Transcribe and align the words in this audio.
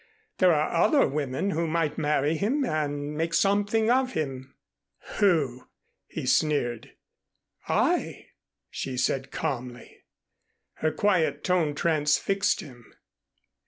There 0.39 0.51
are 0.51 0.71
other 0.83 1.05
women 1.07 1.51
who 1.51 1.67
might 1.67 1.99
marry 1.99 2.35
him 2.35 2.65
and 2.65 3.15
make 3.15 3.35
something 3.35 3.91
of 3.91 4.13
him." 4.13 4.55
"Who?" 5.17 5.67
he 6.07 6.25
sneered. 6.25 6.93
"I," 7.67 8.29
she 8.71 8.97
said 8.97 9.29
calmly. 9.29 9.99
Her 10.77 10.91
quiet 10.91 11.43
tone 11.43 11.75
transfixed 11.75 12.61
him. 12.61 12.95